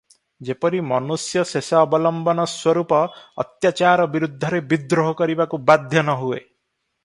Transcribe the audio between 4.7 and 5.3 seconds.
ବିଦ୍ରୋହ